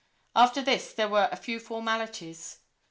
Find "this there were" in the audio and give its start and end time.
0.63-1.29